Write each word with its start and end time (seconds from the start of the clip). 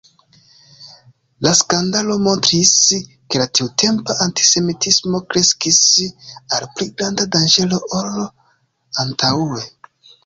La 1.47 1.51
skandalo 1.57 2.15
montris, 2.27 2.71
ke 3.35 3.41
la 3.43 3.47
tiutempa 3.59 4.15
antisemitismo 4.27 5.21
kreskis 5.35 5.81
al 6.59 6.69
pli 6.75 6.91
granda 6.97 7.29
danĝero 7.37 7.83
ol 8.01 8.15
antaŭe. 9.05 9.65